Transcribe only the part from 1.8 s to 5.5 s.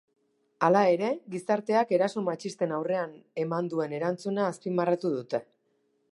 eraso matxisten aurrean eman duen erantzuna azpimarratu dute.